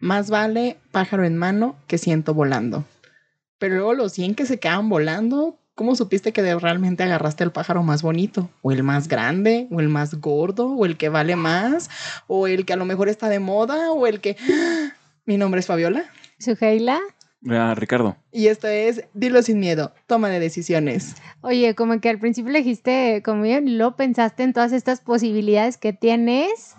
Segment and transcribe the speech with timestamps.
[0.00, 2.84] más vale pájaro en mano que ciento volando.
[3.58, 7.50] Pero luego los 100 que se quedan volando, ¿cómo supiste que de- realmente agarraste el
[7.52, 8.50] pájaro más bonito?
[8.62, 9.66] ¿O el más grande?
[9.70, 10.68] ¿O el más gordo?
[10.72, 11.90] ¿O el que vale más?
[12.28, 13.90] ¿O el que a lo mejor está de moda?
[13.92, 14.36] ¿O el que...
[15.26, 16.04] Mi nombre es Fabiola
[16.38, 17.00] Suheila.
[17.50, 18.16] Ah, Ricardo.
[18.32, 21.14] y esto es Dilo sin miedo, toma de decisiones.
[21.40, 25.76] Oye, como que al principio le dijiste, como bien, lo pensaste en todas estas posibilidades
[25.76, 26.74] que tienes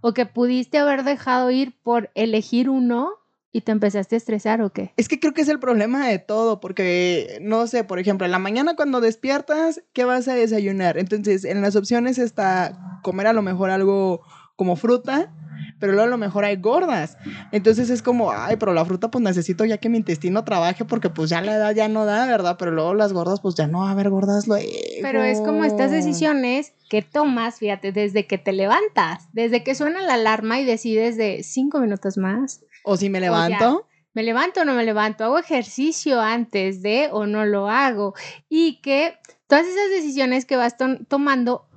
[0.00, 3.10] o que pudiste haber dejado ir por elegir uno
[3.52, 4.92] y te empezaste a estresar o qué.
[4.96, 8.32] Es que creo que es el problema de todo, porque no sé, por ejemplo, en
[8.32, 10.98] la mañana cuando despiertas, ¿qué vas a desayunar?
[10.98, 14.22] Entonces, en las opciones está comer a lo mejor algo
[14.56, 15.32] como fruta,
[15.80, 17.16] pero luego a lo mejor hay gordas.
[17.50, 21.10] Entonces es como, ay, pero la fruta pues necesito ya que mi intestino trabaje porque
[21.10, 22.56] pues ya la edad ya no da, ¿verdad?
[22.58, 24.68] Pero luego las gordas pues ya no va a haber gordas luego.
[25.02, 30.02] Pero es como estas decisiones que tomas, fíjate, desde que te levantas, desde que suena
[30.02, 32.62] la alarma y decides de cinco minutos más.
[32.84, 33.86] O si me levanto.
[34.12, 35.24] ¿Me levanto o no me levanto?
[35.24, 38.12] ¿Hago ejercicio antes de o no lo hago?
[38.48, 39.14] Y que
[39.46, 41.68] todas esas decisiones que vas to- tomando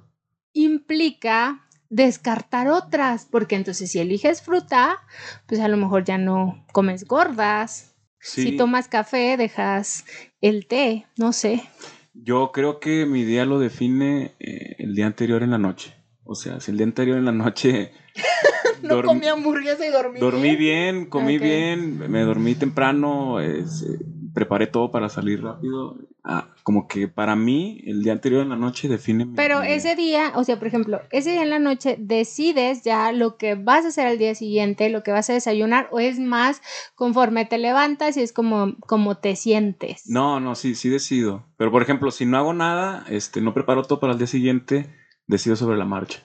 [0.53, 1.61] implica
[1.93, 4.97] descartar otras, porque entonces si eliges fruta,
[5.45, 7.95] pues a lo mejor ya no comes gordas.
[8.19, 8.43] Sí.
[8.43, 10.05] Si tomas café, dejas
[10.41, 11.63] el té, no sé.
[12.13, 15.93] Yo creo que mi día lo define eh, el día anterior en la noche.
[16.23, 17.91] O sea, si el día anterior en la noche
[18.81, 20.19] No dorm- comí hamburguesa y dormí.
[20.19, 20.57] dormí bien.
[20.57, 23.63] bien, comí bien, me dormí temprano, eh,
[24.33, 25.97] preparé todo para salir rápido.
[26.25, 29.75] Ah, como que para mí el día anterior en la noche define mi Pero día.
[29.75, 33.55] ese día, o sea, por ejemplo, ese día en la noche decides ya lo que
[33.55, 36.61] vas a hacer al día siguiente, lo que vas a desayunar, o es más
[36.95, 40.03] conforme te levantas y es como, como te sientes.
[40.07, 41.45] No, no, sí, sí decido.
[41.57, 44.89] Pero por ejemplo, si no hago nada, este, no preparo todo para el día siguiente,
[45.27, 46.21] decido sobre la marcha.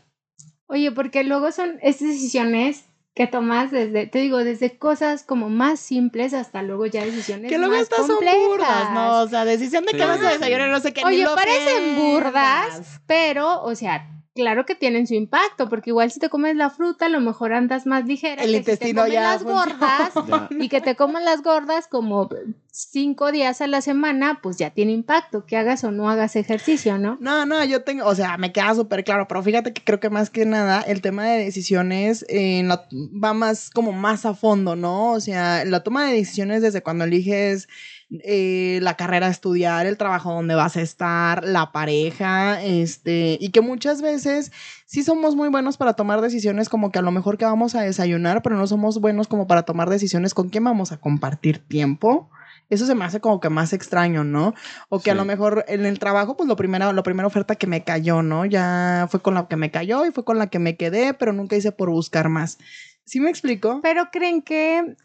[0.68, 5.80] Oye, porque luego son estas decisiones que tomas desde, te digo, desde cosas como más
[5.80, 8.46] simples hasta luego ya decisiones Que luego más estas son complejas.
[8.46, 9.20] burdas, ¿no?
[9.22, 11.00] O sea, decisión de Sí, que vas a desayunar, no sé qué.
[11.02, 16.10] ni Oye, lo parecen burdas, pero, o sea, claro que tienen su impacto, porque igual
[16.12, 18.42] si te comes la fruta, a lo mejor andas más ligera.
[18.44, 20.48] El que intestino si te ya las gordas Ya.
[20.50, 22.28] y que te coman las gordas como
[22.70, 26.96] cinco días a la semana, pues ya tiene impacto, que hagas o no hagas ejercicio,
[26.98, 27.16] ¿no?
[27.20, 30.10] No, no, yo tengo, o sea, me queda súper claro, pero fíjate que creo que
[30.10, 34.34] más que nada el tema de decisiones eh, en la- va más como más a
[34.34, 35.10] fondo, ¿no?
[35.12, 37.68] O sea, la toma de decisiones desde cuando eliges
[38.10, 43.50] eh, la carrera a estudiar, el trabajo donde vas a estar, la pareja, este, y
[43.50, 44.50] que muchas veces
[44.86, 47.82] sí somos muy buenos para tomar decisiones como que a lo mejor que vamos a
[47.82, 52.30] desayunar, pero no somos buenos como para tomar decisiones con quién vamos a compartir tiempo.
[52.70, 54.54] Eso se me hace como que más extraño, ¿no?
[54.90, 57.66] O que a lo mejor en el trabajo, pues lo primero, la primera oferta que
[57.66, 58.44] me cayó, ¿no?
[58.44, 61.32] Ya fue con la que me cayó y fue con la que me quedé, pero
[61.32, 62.58] nunca hice por buscar más.
[63.04, 63.80] ¿Sí me explico?
[63.82, 64.96] Pero creen que,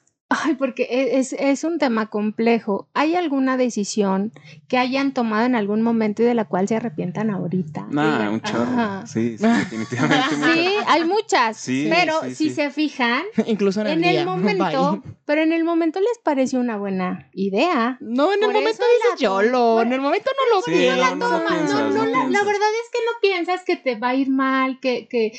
[0.44, 2.88] ay, porque e- es, es un tema complejo.
[2.94, 4.32] ¿Hay alguna decisión
[4.68, 7.88] que hayan tomado en algún momento y de la cual se arrepientan ahorita?
[7.92, 8.64] Nah, un chorro.
[8.64, 9.06] "Ajá".
[9.08, 10.36] Sí, sí, definitivamente.
[10.36, 10.54] muchas.
[10.56, 12.56] Sí, hay muchas, Sí, pero sí, si sí.
[12.56, 14.26] se fijan, Incluso en, en el, el día.
[14.26, 15.14] momento, Bye.
[15.26, 17.98] pero en el momento les pareció una buena idea.
[18.02, 19.76] No, en el Por momento dices la YOLO.
[19.78, 22.70] por- En el momento no lo Sí, no, piensas, no, no, no la, la verdad
[22.84, 25.32] es que no piensas que te va a ir mal, que, que,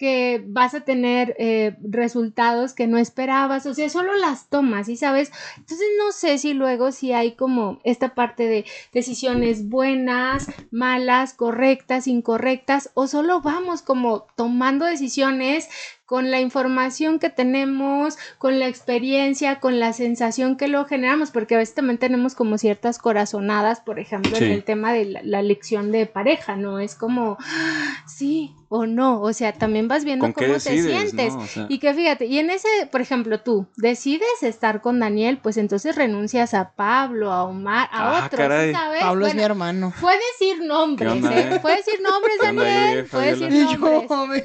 [0.00, 4.96] que vas a tener eh, resultados que no esperabas, o sea, solo las tomas, ¿y
[4.96, 5.30] sabes?
[5.58, 12.06] Entonces no sé si luego si hay como esta parte de decisiones buenas, malas, correctas,
[12.06, 15.68] incorrectas, o solo vamos como tomando decisiones
[16.10, 21.54] con la información que tenemos, con la experiencia, con la sensación que lo generamos, porque
[21.54, 24.42] a veces también tenemos como ciertas corazonadas, por ejemplo, Sí.
[24.46, 26.80] en el tema de la, la elección de pareja, ¿no?
[26.80, 30.60] Es como, "Ah, sí o no, o sea, también vas viendo ¿Con qué cómo te
[30.82, 31.34] sientes.
[31.34, 31.40] no?
[31.42, 35.38] O sea, Y que fíjate, y en ese, por ejemplo, tú decides estar con Daniel,
[35.42, 38.68] pues entonces renuncias a Pablo, a Omar, a Ah, otros, caray.
[38.68, 39.00] ¿sí ¿sabes?
[39.02, 39.92] Pablo es mi hermano.
[40.00, 41.54] Puede decir nombres, ¿Qué onda, ¿eh?
[41.54, 41.58] eh?
[41.60, 43.06] Puede decir nombres, ¿Qué onda ahí, Daniel.
[43.10, 44.44] Puede decir nombres.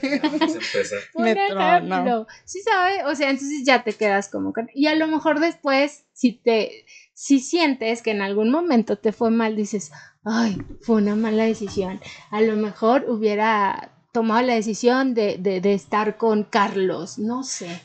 [1.50, 1.96] Yo, ejemplo.
[2.04, 2.28] trono.
[2.46, 3.04] Sí, ¿sabes?
[3.06, 4.70] O sea, entonces ya te quedas como con...
[4.74, 6.86] Y a lo mejor después, si te...
[7.14, 9.92] Si sientes que en algún momento te fue mal, dices,
[10.26, 12.02] ay, fue una mala decisión.
[12.30, 17.82] A lo mejor hubiera tomado la decisión de, de, de estar con Carlos, no sé.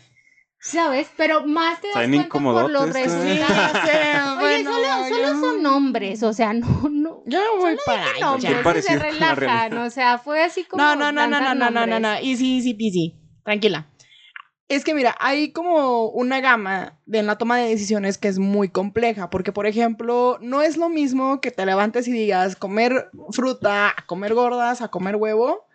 [0.62, 1.08] ¿Sabes?
[1.16, 3.04] Pero más te das cuenta por los ¿eh?
[3.04, 3.78] resultados.
[3.82, 8.04] Sí, Oye, bueno, solo, solo yo- son nombres, o sea, no, no, Yo voy para
[8.20, 8.50] no, allá.
[8.50, 11.86] nombres, se relajan, o sea, fue así como No, no, no, no, no, no, no,
[11.86, 12.14] no, no.
[12.16, 13.16] Easy, easy, peasy.
[13.44, 13.86] Tranquila.
[14.68, 18.38] Es que mira, hay como una gama de en la toma de decisiones que es
[18.38, 23.10] muy compleja, porque por ejemplo, no es lo mismo que te levantes y digas comer
[23.32, 25.66] fruta, comer gordas, a comer huevo,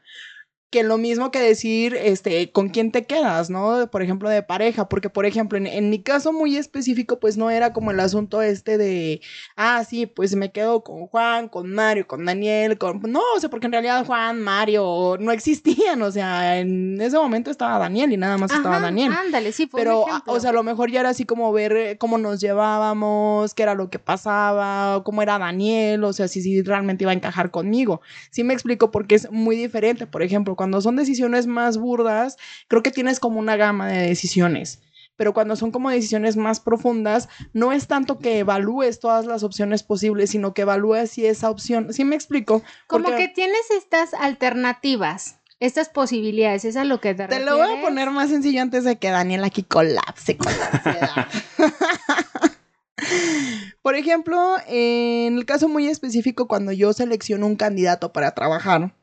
[0.76, 3.88] que lo mismo que decir, este, con quién te quedas, ¿no?
[3.90, 7.50] Por ejemplo, de pareja, porque, por ejemplo, en, en, mi caso muy específico, pues no
[7.50, 9.22] era como el asunto este de,
[9.56, 13.02] ah, sí, pues me quedo con Juan, con Mario, con Daniel, con...
[13.04, 17.52] No, o sea, porque en realidad Juan, Mario no existían, o sea, en ese momento
[17.52, 19.14] estaba Daniel y nada más estaba Daniel.
[19.14, 22.18] Ándale, sí, fue Pero, o sea, a lo mejor ya era así como ver cómo
[22.18, 27.06] nos llevábamos, qué era lo que pasaba, cómo era Daniel, o sea, si, si realmente
[27.06, 28.02] iba a encajar conmigo.
[28.30, 32.38] Sí me explico porque es muy diferente, por ejemplo, cuando cuando son decisiones más burdas,
[32.68, 34.82] creo que tienes como una gama de decisiones.
[35.16, 39.84] Pero cuando son como decisiones más profundas, no es tanto que evalúes todas las opciones
[39.84, 42.64] posibles, sino que evalúes si esa opción, ¿sí me explico?
[42.88, 47.78] Como que tienes estas alternativas estas posibilidades, es a lo que te Te lo voy
[47.78, 51.28] a poner más sencillo antes de que Daniel aquí colapse con la ansiedad.
[53.82, 58.96] Por ejemplo, en el caso muy específico, cuando yo selecciono un candidato para trabajar,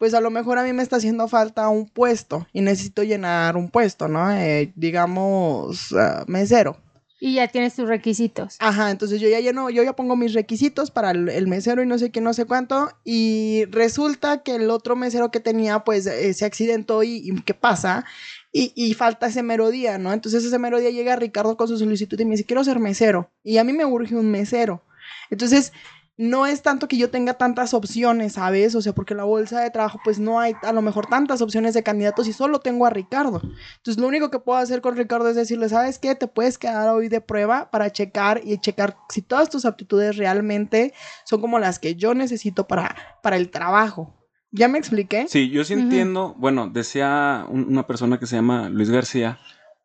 [0.00, 3.58] pues a lo mejor a mí me está haciendo falta un puesto y necesito llenar
[3.58, 4.32] un puesto, ¿no?
[4.32, 6.78] Eh, digamos, uh, mesero.
[7.20, 8.56] Y ya tienes tus requisitos.
[8.60, 11.98] Ajá, entonces yo ya lleno, yo ya pongo mis requisitos para el, mesero y no
[11.98, 12.90] sé qué, no sé cuánto.
[13.04, 17.52] Y resulta que el otro mesero que tenía, pues, eh, se accidentó y, y ¿qué
[17.52, 18.06] pasa?
[18.52, 20.14] Y, y, falta ese mero día, ¿no?
[20.14, 23.30] Entonces ese mero día llega Ricardo con su solicitud y me dice, quiero ser mesero.
[23.44, 24.82] Y a mí me urge un mesero.
[25.28, 25.74] Entonces,
[26.20, 28.74] no es tanto que yo tenga tantas opciones, ¿sabes?
[28.74, 31.40] O sea, porque en la bolsa de trabajo pues no hay a lo mejor tantas
[31.40, 33.40] opciones de candidatos y solo tengo a Ricardo.
[33.78, 36.14] Entonces lo único que puedo hacer con Ricardo es decirle, ¿sabes qué?
[36.14, 40.92] Te puedes quedar hoy de prueba para checar y checar si todas tus aptitudes realmente
[41.24, 44.14] son como las que yo necesito para, para el trabajo.
[44.50, 45.26] ¿Ya me expliqué?
[45.26, 46.34] Sí, yo sí entiendo.
[46.36, 49.38] Bueno, decía una persona que se llama Luis García,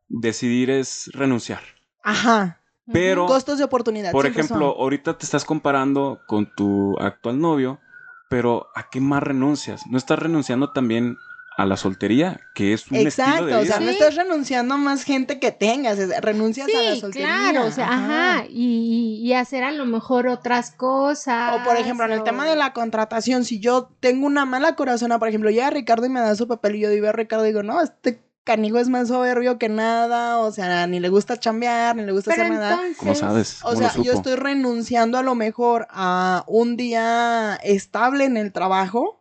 [0.09, 1.61] decidir es renunciar.
[2.03, 2.59] Ajá.
[2.91, 3.25] Pero.
[3.25, 4.11] Costos de oportunidad.
[4.11, 7.79] Por ejemplo, ahorita te estás comparando con tu actual novio,
[8.29, 9.87] pero ¿a qué más renuncias?
[9.87, 11.17] ¿No estás renunciando también
[11.57, 13.75] a la soltería, que es un Exacto, estilo de vida.
[13.75, 17.27] o sea, no estás renunciando a más gente que tengas, renuncias a la soltería.
[17.27, 21.55] claro, o sea, ajá, Y, y, hacer a lo mejor otras cosas.
[21.55, 25.17] O por ejemplo, en el tema de la contratación, si yo tengo una mala corazona,
[25.17, 27.49] por ejemplo, llega Ricardo y me da su papel y yo digo a Ricardo y
[27.49, 31.95] digo, no, este Canigo es más soberbio que nada, o sea, ni le gusta chambear,
[31.95, 32.79] ni le gusta hacer nada.
[32.97, 33.59] ¿Cómo sabes?
[33.63, 39.19] o sea, yo estoy renunciando a lo mejor a un día estable en el trabajo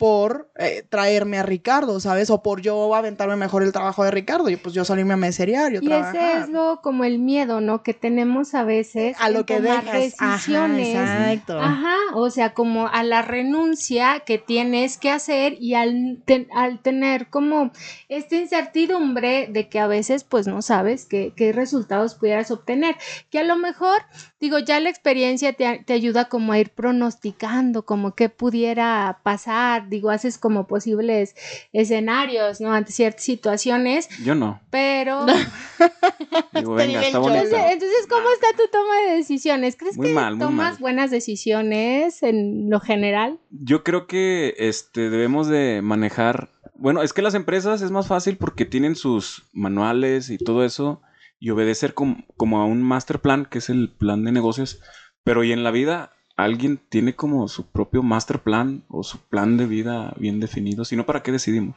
[0.00, 2.30] por eh, traerme a Ricardo, ¿sabes?
[2.30, 5.74] O por yo aventarme mejor el trabajo de Ricardo y pues yo salirme a meserear
[5.74, 7.82] y, y ese es lo como el miedo, ¿no?
[7.82, 10.96] Que tenemos a veces a lo que dejas decisiones.
[10.96, 11.60] Ajá, exacto.
[11.60, 16.22] Ajá, o sea, como a la renuncia que tienes que hacer y al,
[16.54, 17.70] al tener como
[18.08, 22.96] esta incertidumbre de que a veces pues no sabes qué, qué resultados pudieras obtener,
[23.28, 24.00] que a lo mejor
[24.40, 29.89] digo, ya la experiencia te, te, ayuda como a ir pronosticando, como qué pudiera pasar,
[29.90, 31.34] digo, haces como posibles
[31.72, 32.72] escenarios, ¿no?
[32.72, 34.08] Ante ciertas situaciones.
[34.24, 34.60] Yo no.
[34.70, 35.26] Pero...
[36.54, 39.76] digo, venga, está entonces, entonces, ¿cómo está tu toma de decisiones?
[39.76, 43.38] ¿Crees que tomas buenas decisiones en lo general?
[43.50, 46.50] Yo creo que este, debemos de manejar...
[46.74, 51.02] Bueno, es que las empresas es más fácil porque tienen sus manuales y todo eso
[51.40, 54.80] y obedecer como, a un master plan, que es el plan de negocios.
[55.24, 56.12] Pero y en la vida,
[56.44, 60.84] alguien tiene como su propio master plan o su plan de vida bien definido.
[60.84, 61.76] Si no, ¿para qué decidimos?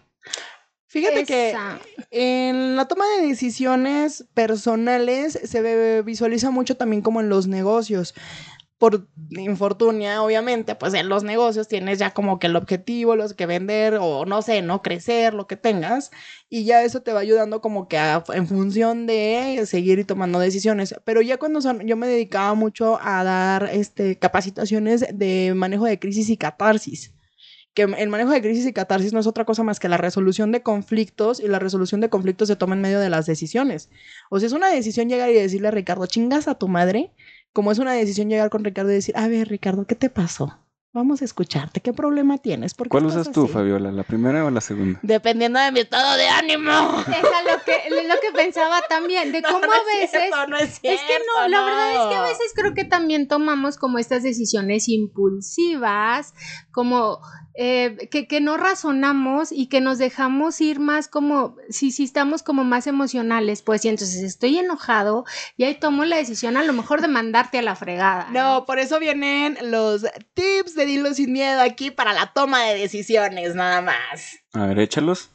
[0.88, 1.56] Fíjate que
[2.12, 8.14] en la toma de decisiones personales se visualiza mucho también como en los negocios
[8.84, 13.46] por infortunia, obviamente, pues en los negocios tienes ya como que el objetivo, los que
[13.46, 16.12] vender o no sé, no crecer, lo que tengas,
[16.50, 17.98] y ya eso te va ayudando como que
[18.34, 20.96] en función de seguir tomando decisiones.
[21.06, 26.30] Pero ya cuando yo me dedicaba mucho a dar este, capacitaciones de manejo de crisis
[26.30, 27.14] y catarsis
[27.74, 30.52] que el manejo de crisis y catarsis no es otra cosa más que la resolución
[30.52, 33.90] de conflictos y la resolución de conflictos se toma en medio de las decisiones.
[34.30, 37.12] O sea, es una decisión llegar y decirle a Ricardo, chingas a tu madre,
[37.54, 40.60] como es una decisión llegar con Ricardo y decir, a ver, Ricardo, ¿qué te pasó?
[40.96, 41.82] Vamos a escucharte.
[41.82, 42.76] ¿Qué problema tienes?
[42.76, 43.92] ¿Por ¿Cuál usas tú, Fabiola?
[43.92, 45.00] ¿La primera o la segunda?
[45.02, 46.72] Dependiendo de mi estado de ánimo.
[47.08, 50.14] Es lo que, lo que pensaba también, de cómo a veces...
[50.62, 53.98] es, es, que no, la verdad es que a veces creo que también tomamos como
[53.98, 56.36] estas decisiones impulsivas,
[56.72, 57.20] como
[57.56, 62.42] eh, que, que, no razonamos y que nos dejamos ir más como, si, si estamos
[62.42, 66.74] como más emocionales, pues, y entonces estoy enojado y ahí tomo la decisión a lo
[66.74, 68.28] mejor de mandarte a la fregada.
[68.32, 72.80] No, por eso vienen los tips de Dilo sin miedo aquí para la toma de
[72.80, 74.40] decisiones, nada más.
[74.54, 75.30] A ver, échalos.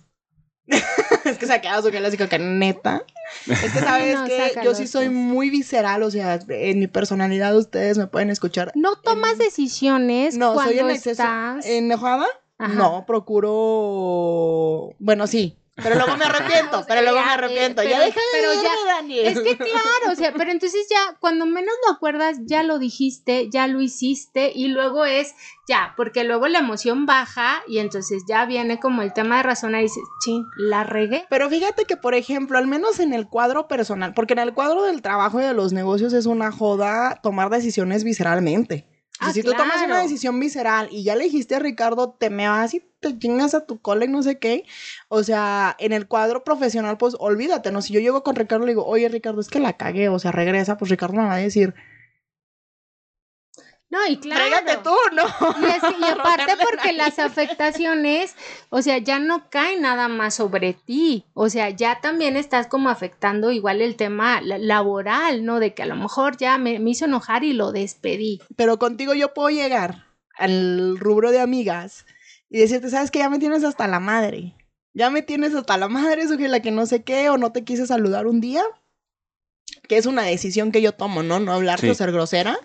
[1.24, 3.04] es que se ha quedado su clásico que neta.
[3.46, 7.98] Es que sabes que yo sí soy muy visceral, o sea, en mi personalidad ustedes
[7.98, 8.72] me pueden escuchar.
[8.74, 11.22] No tomas decisiones no, cuando soy en exceso,
[11.64, 12.26] ¿Enojada?
[12.58, 12.74] Ajá.
[12.74, 14.94] No, procuro.
[14.98, 15.56] Bueno, sí.
[15.82, 17.82] Pero luego me arrepiento, O sea, pero luego me eh, arrepiento.
[17.82, 19.26] pero- ya deja de pero verme, ya- Daniel.
[19.26, 23.48] Es que claro, o sea, pero entonces ya cuando menos lo acuerdas, ya lo dijiste,
[23.50, 25.34] ya lo hiciste y luego es
[25.68, 29.80] ya, porque luego la emoción baja y entonces ya viene como el tema de razonar
[29.80, 31.26] y dices, chin, la regué.
[31.30, 34.82] Pero fíjate que, por ejemplo, al menos en el cuadro personal, porque en el cuadro
[34.82, 38.86] del trabajo y de los negocios es una joda tomar decisiones visceralmente.
[39.20, 42.48] Ah, si tú tomas una decisión visceral y ya le dijiste a Ricardo, te me
[42.48, 44.64] vas y te chingas a tu cola y no sé qué.
[45.08, 47.82] O sea, en el cuadro profesional, pues olvídate, ¿no?
[47.82, 50.18] Si yo llego con Ricardo y le digo, oye, Ricardo, es que la cagué, o
[50.18, 51.74] sea, regresa, pues Ricardo me va a decir,
[53.90, 54.42] No, y claro.
[54.44, 55.22] Trégate tú, ¿no?
[55.66, 58.34] Y, es que- y aparte porque la las afectaciones,
[58.68, 62.90] o sea, ya no cae nada más sobre ti, o sea, ya también estás como
[62.90, 65.58] afectando igual el tema la- laboral, ¿no?
[65.58, 68.40] De que a lo mejor ya me, me hizo enojar y lo despedí.
[68.56, 70.04] Pero contigo yo puedo llegar
[70.36, 72.04] al rubro de amigas
[72.50, 73.20] y decirte, ¿sabes qué?
[73.20, 74.54] Ya me tienes hasta la madre.
[74.94, 77.86] Ya me tienes hasta la madre, la que no sé qué, o no te quise
[77.86, 78.62] saludar un día.
[79.86, 81.40] Que es una decisión que yo tomo, ¿no?
[81.40, 81.90] No hablarte Sí.
[81.90, 82.58] o ser grosera.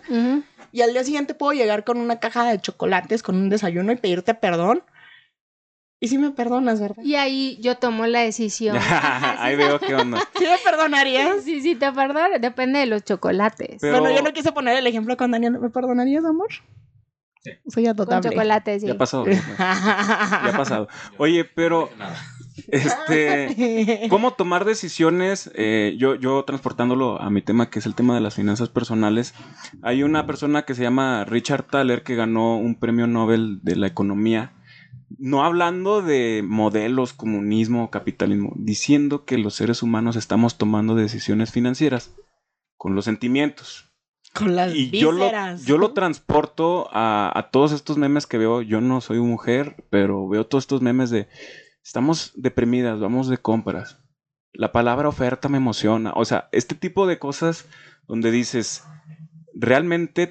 [0.74, 3.96] Y al día siguiente puedo llegar con una caja de chocolates, con un desayuno y
[3.96, 4.82] pedirte perdón.
[6.02, 7.00] Y si me perdonas, ¿verdad?
[7.04, 8.76] Y ahí yo tomo la decisión.
[8.76, 10.18] Ajá, sí, Ahí veo qué onda.
[10.36, 11.44] ¿Sí me perdonarías?
[11.44, 13.78] Sí, sí, te perdono, depende de los chocolates.
[13.80, 15.60] Pero- Bueno, yo no quise poner el ejemplo con Daniel.
[15.60, 16.48] ¿Me perdonarías, amor?
[17.44, 17.52] Sí.
[17.68, 18.30] Soy Con adotable.
[18.30, 18.88] chocolates, sí.
[18.88, 19.24] Ya pasó.
[19.58, 20.88] Ya ha pasado.
[21.18, 21.88] Oye, pero.
[22.68, 25.50] Este, ¿cómo tomar decisiones?
[25.54, 29.34] Eh, yo, yo transportándolo a mi tema, que es el tema de las finanzas personales.
[29.82, 33.86] Hay una persona que se llama Richard Thaler que ganó un premio Nobel de la
[33.86, 34.52] economía.
[35.18, 42.14] No hablando de modelos, comunismo, capitalismo, diciendo que los seres humanos estamos tomando decisiones financieras
[42.76, 43.90] con los sentimientos.
[44.34, 45.64] Con las Y yo lo, vísceras.
[45.64, 48.62] yo lo transporto a, a todos estos memes que veo.
[48.62, 51.28] Yo no soy mujer, pero veo todos estos memes de
[51.84, 53.98] estamos deprimidas, vamos de compras.
[54.52, 56.12] La palabra oferta me emociona.
[56.16, 57.66] O sea, este tipo de cosas
[58.06, 58.84] donde dices,
[59.54, 60.30] realmente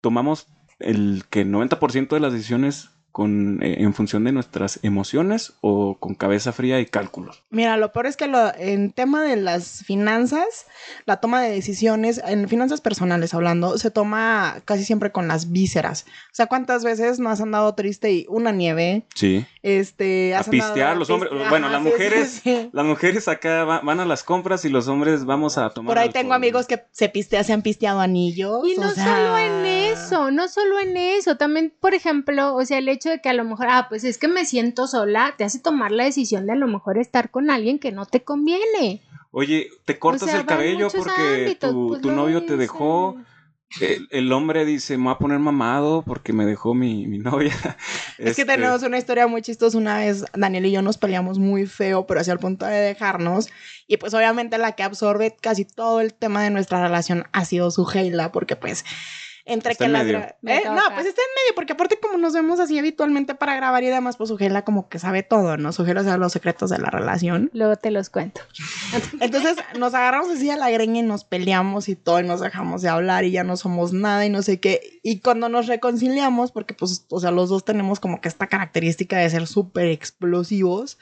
[0.00, 0.46] tomamos
[0.78, 6.14] el que 90% de las decisiones con, eh, en función de nuestras emociones o con
[6.14, 7.42] cabeza fría y cálculos.
[7.50, 10.66] Mira, lo peor es que lo, en tema de las finanzas,
[11.06, 16.06] la toma de decisiones, en finanzas personales hablando, se toma casi siempre con las vísceras.
[16.08, 19.04] O sea, ¿cuántas veces no has andado triste y una nieve?
[19.14, 19.44] Sí.
[19.62, 21.30] Este, A has pistear, los hombres.
[21.50, 22.40] Bueno, ajá, las sí, sí, mujeres.
[22.42, 22.70] sí.
[22.72, 25.88] Las mujeres acá va- van a las compras y los hombres vamos a tomar.
[25.90, 26.20] Por ahí alcohol.
[26.22, 28.60] tengo amigos que se pistea, se han pisteado anillos.
[28.66, 32.64] Y no o sea- solo en eso, no solo en eso, también, por ejemplo, o
[32.64, 35.34] sea, el hecho de que a lo mejor, ah, pues es que me siento sola,
[35.36, 38.22] te hace tomar la decisión de a lo mejor estar con alguien que no te
[38.22, 39.02] conviene.
[39.30, 43.16] Oye, te cortas O sea, el cabello porque ámbitos, tu, pues, tu novio te dejó.
[43.80, 47.54] El, el hombre dice, me voy a poner mamado porque me dejó mi, mi novia.
[48.18, 49.78] Es que Este, tenemos una historia muy chistosa.
[49.78, 53.48] Una vez Daniel y yo nos peleamos muy feo, pero hacia el punto de dejarnos.
[53.86, 57.70] Y pues obviamente la que absorbe casi todo el tema de nuestra relación ha sido
[57.70, 58.84] su Heila, porque pues
[59.44, 60.04] entre Está que en las...
[60.04, 60.18] medio.
[60.18, 60.62] ¿Eh?
[60.66, 63.88] No, pues está en medio, porque aparte como nos vemos así habitualmente para grabar y
[63.88, 65.72] demás, pues su Heila como que sabe todo, ¿no?
[65.72, 67.50] Su Heila sabe los secretos de la relación.
[67.52, 68.40] Luego te los cuento.
[69.20, 72.82] Entonces nos agarramos así a la greña y nos peleamos y todo y nos dejamos
[72.82, 75.00] de hablar y ya no somos nada y no sé qué.
[75.02, 79.18] Y cuando nos reconciliamos, porque pues, o sea, los dos tenemos como que esta característica
[79.18, 80.98] de ser súper explosivos.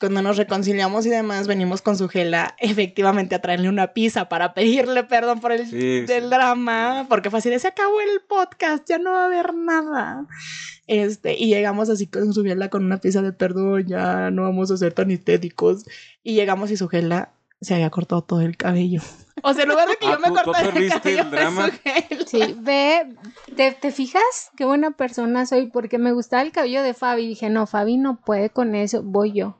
[0.00, 4.52] Cuando nos reconciliamos y demás, venimos con su gela efectivamente a traerle una pizza para
[4.52, 6.28] pedirle perdón por el Sí, del sí.
[6.30, 10.26] drama, porque fue así de se acabó el podcast, ya no va a haber nada.
[10.88, 14.70] Este, y llegamos así con su gela con una pizza de perdón, ya no vamos
[14.72, 15.84] a ser tan estéticos.
[16.24, 19.00] Y llegamos y su gela se había cortado todo el cabello.
[19.42, 21.30] O sea, en lugar de que Ah, yo me ¿tú- tú cortara el cabello, el
[21.30, 21.66] drama?
[21.66, 22.24] su gela.
[22.26, 23.14] Sí, ve,
[23.56, 24.22] ¿te, te fijas
[24.56, 25.66] qué buena persona soy?
[25.66, 27.26] Porque me gustaba el cabello de Fabi.
[27.28, 29.58] Dije, no, Fabi no puede con eso, voy yo.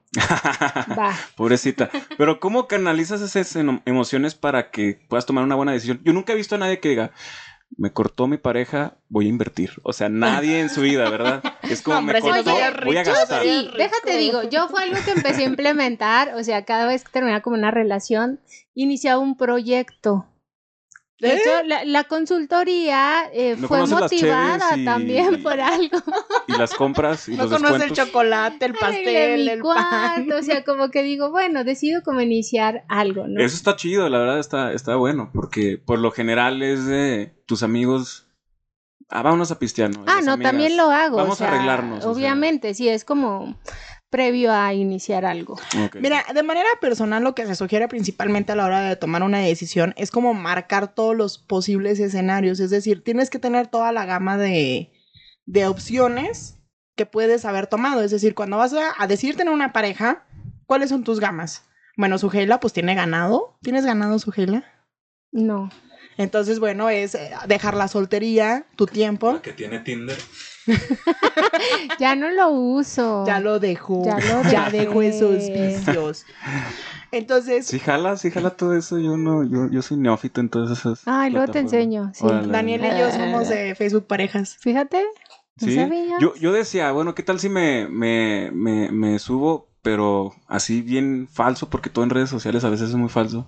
[0.98, 1.16] Va.
[1.36, 1.90] Pobrecita.
[2.16, 6.00] Pero ¿cómo canalizas esas emociones para que puedas tomar una buena decisión?
[6.04, 7.12] Yo nunca he visto a nadie que diga,
[7.76, 9.72] me cortó mi pareja, voy a invertir.
[9.82, 11.42] O sea, nadie en su vida, ¿verdad?
[11.62, 13.42] Es como, hombre, me cortó, voy a rico, gastar.
[13.42, 17.10] Sí, déjate digo, yo fue algo que empecé a implementar, o sea, cada vez que
[17.10, 18.40] terminaba como una relación,
[18.74, 20.26] iniciaba un proyecto.
[21.20, 21.36] De ¿Eh?
[21.36, 25.98] hecho, la, la consultoría eh, ¿No fue motivada y- también por algo.
[26.48, 28.06] Y las compras y No los conoce el descuentos.
[28.06, 29.60] chocolate, el pastel, mi el pan.
[29.60, 33.40] cuarto, o sea, como que digo, bueno, decido como iniciar algo, ¿no?
[33.40, 37.62] Eso está chido, la verdad está, está bueno, porque por lo general es de tus
[37.62, 38.26] amigos.
[39.08, 40.04] Ah, vámonos a pistear, ¿no?
[40.08, 41.16] Ah, no, amigas, también lo hago.
[41.18, 41.98] Vamos o sea, a arreglarnos.
[41.98, 42.10] o sea.
[42.10, 43.56] Obviamente, sí, es como
[44.14, 45.54] previo a iniciar algo.
[45.54, 45.96] Ok.
[45.96, 49.40] Mira, de manera personal lo que se sugiere principalmente a la hora de tomar una
[49.40, 54.06] decisión es como marcar todos los posibles escenarios, es decir, tienes que tener toda la
[54.06, 54.92] gama de,
[55.46, 56.60] de opciones
[56.94, 58.02] que puedes haber tomado.
[58.02, 60.24] Es decir, cuando vas a, a decidir tener una pareja,
[60.66, 61.64] ¿cuáles son tus gamas?
[61.96, 63.58] Bueno, Sujela pues tiene ganado.
[63.62, 64.62] ¿Tienes ganado, Sujela?
[65.32, 65.70] No.
[66.18, 69.32] Entonces, bueno, es eh, dejar la soltería, tu tiempo.
[69.32, 70.18] La que tiene Tinder.
[71.98, 73.24] Ya no lo uso.
[73.26, 74.02] Ya lo dejó.
[74.04, 76.26] Ya lo Ya dejó esos vicios.
[77.12, 78.98] Entonces, Sí, jala, sí, jala todo eso.
[78.98, 81.02] Yo no, yo, yo soy neófito en todas esas.
[81.06, 82.10] Ay, luego te enseño.
[82.14, 82.24] Sí.
[82.26, 82.48] Órale.
[82.52, 84.56] Daniel y yo somos de Facebook parejas.
[84.60, 85.02] Fíjate.
[85.60, 86.20] ¿No Sí, sabías?
[86.20, 91.28] yo, yo decía, bueno, ¿qué tal si me, me, me, me subo, pero así bien
[91.32, 93.46] falso, porque todo en redes sociales a veces es muy falso,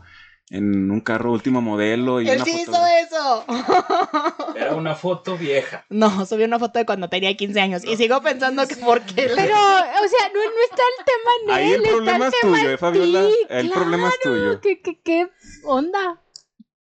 [0.50, 3.44] en un carro último modelo y Él una sí foto- hizo eso.
[4.56, 5.84] Era una foto vieja.
[5.88, 9.14] No, subí una foto de cuando tenía 15 años y sigo pensando que por qué
[9.34, 12.44] Pero, o sea, no, no está el tema en Ahí él, el problema está es
[12.44, 13.28] el tuyo, ¿eh, Fabiola?
[13.48, 14.60] El problema es claro, tuyo.
[14.60, 15.28] ¿Qué, qué, qué
[15.64, 16.20] onda?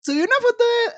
[0.02, 0.94] subí una foto de...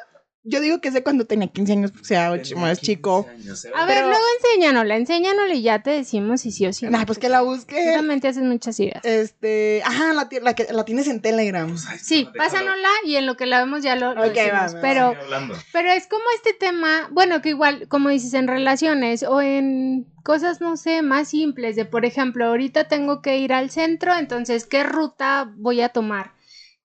[0.50, 3.28] Yo digo que es de cuando tenía 15 años, o sea, ch- más chico.
[3.76, 6.92] A ver, Pero- luego enséñanosla, enséñanosla y ya te decimos si sí o si no.
[6.92, 7.92] Nah, pues que la busque.
[7.94, 9.04] también te haces muchas ideas.
[9.04, 11.76] Este, ajá, la, la, que, la tienes en Telegram.
[12.02, 14.54] Sí, pásanosla y en lo que la vemos ya lo, lo Ok, decimos.
[14.54, 15.14] va, va, pero,
[15.74, 20.62] pero es como este tema, bueno, que igual, como dices, en relaciones o en cosas,
[20.62, 24.84] no sé, más simples, de por ejemplo, ahorita tengo que ir al centro, entonces, ¿qué
[24.84, 26.34] ruta voy a tomar?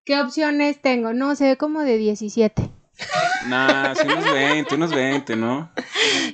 [0.04, 1.12] ¿Qué opciones tengo?
[1.12, 2.70] No, se ve como de 17.
[3.48, 5.72] Nah, sí, unos 20, unos 20, ¿no?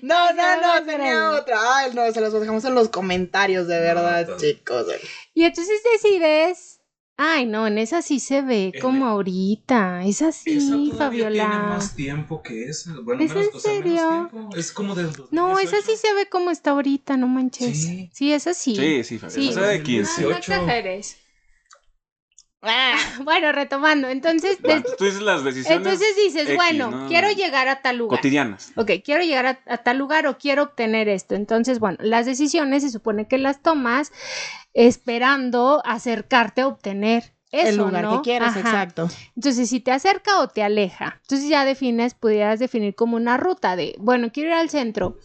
[0.03, 1.57] No, no, no, tenía otra.
[1.79, 4.87] Ay, no, se los dejamos en los comentarios, de verdad, No, chicos.
[5.35, 6.81] Y entonces decides,
[7.17, 11.31] ay, no, en esa sí se ve En- como ahorita, es Esa así, Fabiola.
[11.49, 12.93] tiene más tiempo que esa.
[13.03, 14.29] Bueno, ¿Es menos, en menos serio?
[14.31, 14.57] tiempo.
[14.57, 15.87] Es como del No, esa 2018.
[15.87, 17.79] sí se ve como está ahorita, no manches.
[17.85, 18.11] Sí.
[18.13, 18.77] Sí, esa sí.
[18.77, 19.43] Sí, sí, Fabiola.
[19.43, 19.49] Sí.
[19.51, 20.11] O sea, de 15.
[20.11, 20.53] Ah, no 18.
[20.53, 21.17] exageres.
[23.25, 27.09] Bueno, retomando, entonces, Bueno, tú dices las decisiones entonces dices, X, bueno, ¿no?
[27.09, 28.19] quiero llegar a tal lugar.
[28.19, 28.73] cotidianas.
[28.77, 31.35] Ok, quiero llegar a, a tal lugar o quiero obtener esto.
[31.35, 34.13] Entonces, bueno, las decisiones se supone que las tomas
[34.75, 38.17] esperando acercarte a obtener eso, el lugar ¿no?
[38.17, 38.61] que quieres, Ajá.
[38.61, 39.09] exacto.
[39.37, 41.19] Entonces, si te acerca o te aleja.
[41.23, 45.17] Entonces ya defines, pudieras definir como una ruta de, bueno, quiero ir al centro.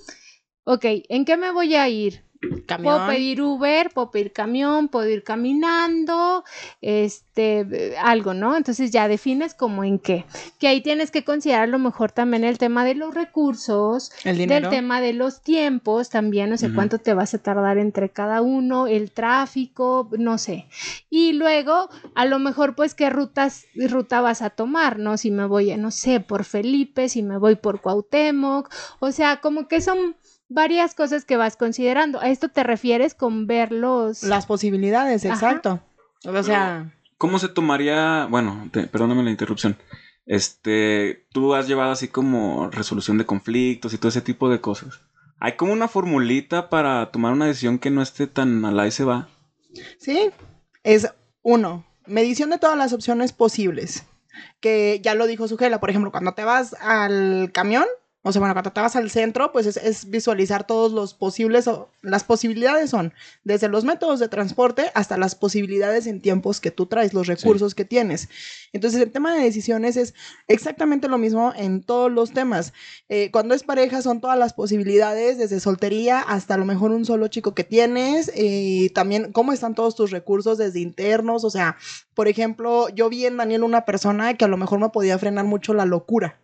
[0.63, 2.23] Ok, ¿en qué me voy a ir?
[2.65, 2.95] Camión.
[2.95, 6.43] Puedo pedir Uber, puedo pedir camión, puedo ir caminando,
[6.81, 8.55] este, algo, ¿no?
[8.55, 10.25] Entonces ya defines como en qué.
[10.59, 14.37] Que ahí tienes que considerar a lo mejor también el tema de los recursos, el
[14.37, 14.69] dinero.
[14.69, 18.41] del tema de los tiempos también, no sé cuánto te vas a tardar entre cada
[18.41, 20.67] uno, el tráfico, no sé.
[21.09, 25.17] Y luego, a lo mejor, pues, qué rutas, ruta vas a tomar, ¿no?
[25.17, 29.67] Si me voy, no sé, por Felipe, si me voy por Cuauhtémoc, o sea, como
[29.67, 30.15] que son
[30.49, 32.19] varias cosas que vas considerando.
[32.19, 34.23] ¿A esto te refieres con ver los...
[34.23, 35.33] Las posibilidades, Ajá.
[35.33, 35.79] exacto.
[36.25, 39.77] O sea, ¿Cómo se tomaría, bueno, te- perdóname la interrupción,
[40.25, 45.01] este, tú has llevado así como resolución de conflictos y todo ese tipo de cosas.
[45.39, 49.03] ¿Hay como una formulita para tomar una decisión que no esté tan al ahí se
[49.03, 49.27] va?
[49.97, 50.29] sí,
[50.83, 54.05] es uno, medición de todas las opciones posibles.
[54.59, 57.85] Que ya lo dijo Sujela, por ejemplo, cuando te vas al camión,
[58.25, 61.67] o sea, bueno, cuando te vas al centro, pues es, es visualizar todos los posibles,
[61.67, 66.71] o las posibilidades son desde los métodos de transporte hasta las posibilidades en tiempos que
[66.71, 68.29] tú traes, los recursos que tienes.
[68.71, 70.13] Entonces, el tema de decisiones es
[70.47, 72.71] exactamente lo mismo en todos los temas.
[73.09, 77.03] Eh, cuando es pareja son todas las posibilidades, desde soltería hasta a lo mejor un
[77.03, 81.75] solo chico que tienes, y también cómo están todos tus recursos desde internos, o sea,
[82.13, 85.43] por ejemplo, yo vi en Daniel una persona que a lo mejor me podía frenar
[85.43, 86.39] mucho la locura.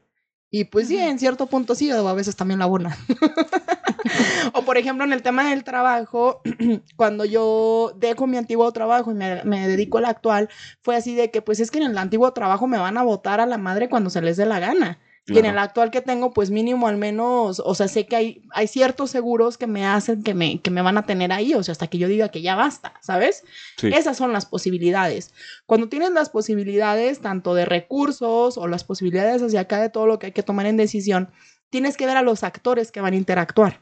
[0.51, 2.97] Y pues sí, en cierto punto sí, o a veces también la buena.
[4.53, 6.41] o por ejemplo, en el tema del trabajo,
[6.95, 10.49] cuando yo dejo mi antiguo trabajo y me, me dedico al actual,
[10.81, 13.39] fue así de que pues es que en el antiguo trabajo me van a votar
[13.39, 14.99] a la madre cuando se les dé la gana.
[15.29, 18.41] Y en el actual que tengo, pues mínimo al menos, o sea, sé que hay,
[18.51, 21.63] hay ciertos seguros que me hacen que me, que me van a tener ahí, o
[21.63, 23.43] sea, hasta que yo diga que ya basta, ¿sabes?
[23.77, 23.87] Sí.
[23.87, 25.33] Esas son las posibilidades.
[25.65, 30.19] Cuando tienes las posibilidades, tanto de recursos o las posibilidades hacia acá de todo lo
[30.19, 31.29] que hay que tomar en decisión,
[31.69, 33.81] tienes que ver a los actores que van a interactuar.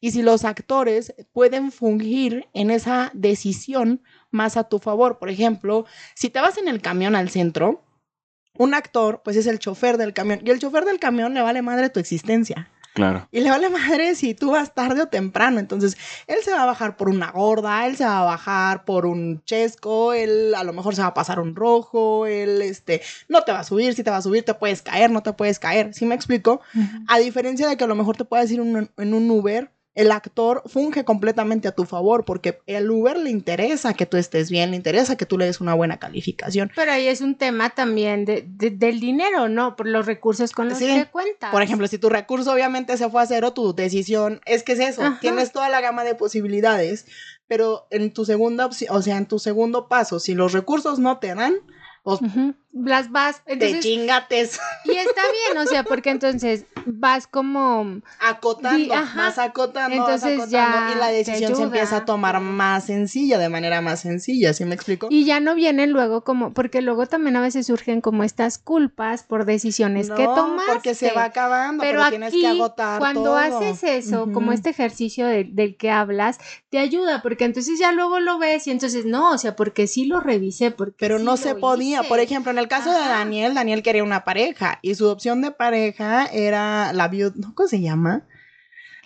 [0.00, 5.84] Y si los actores pueden fungir en esa decisión más a tu favor, por ejemplo,
[6.14, 7.84] si te vas en el camión al centro,
[8.60, 10.40] un actor, pues es el chofer del camión.
[10.44, 12.68] Y el chofer del camión le vale madre tu existencia.
[12.92, 13.26] Claro.
[13.30, 15.60] Y le vale madre si tú vas tarde o temprano.
[15.60, 15.96] Entonces,
[16.26, 19.42] él se va a bajar por una gorda, él se va a bajar por un
[19.44, 23.52] chesco, él a lo mejor se va a pasar un rojo, él este, no te
[23.52, 25.94] va a subir, si te va a subir te puedes caer, no te puedes caer.
[25.94, 26.60] ¿Sí me explico?
[27.06, 30.12] A diferencia de que a lo mejor te puedes ir un- en un Uber el
[30.12, 34.70] actor funge completamente a tu favor porque el Uber le interesa que tú estés bien,
[34.70, 36.70] le interesa que tú le des una buena calificación.
[36.76, 39.74] Pero ahí es un tema también de, de- del dinero, ¿no?
[39.74, 40.86] Por los recursos con los Sí.
[40.86, 41.50] que cuentas.
[41.50, 44.80] Por ejemplo, si tu recurso obviamente se fue a cero, tu decisión es que es
[44.80, 45.18] eso, Ajá.
[45.20, 47.06] tienes toda la gama de posibilidades,
[47.48, 51.18] pero en tu segunda opción, o sea, en tu segundo paso, si los recursos no
[51.18, 51.54] te dan,
[52.04, 52.20] pues.
[52.72, 58.76] Las vas, te entonces, chingates y está bien, o sea, porque entonces vas como, acotando,
[58.94, 62.40] Di- más acotando, vas Entonces acotando, ya y la te decisión se empieza a tomar
[62.40, 65.08] más sencilla, de manera más sencilla, ¿sí me explico?
[65.10, 69.24] y ya no vienen luego como, porque luego también a veces surgen como estas culpas
[69.24, 70.72] por decisiones que No, tomaste.
[70.72, 73.36] porque se va acabando, pero, Pero tienes aquí, que agotar cuando todo.
[73.36, 76.38] haces eso, como este ejercicio de- del que hablas,
[76.70, 80.06] te ayuda, porque entonces ya luego lo ves y entonces no, o sea, porque sí
[80.06, 82.00] lo revisé, porque Pero sí no se podía.
[82.00, 82.08] hice.
[82.08, 82.98] Por ejemplo, en el caso de.
[83.00, 87.54] Daniel, Daniel quería una pareja y su opción de pareja era la viuda, ¿no?
[87.54, 88.22] ¿cómo se llama?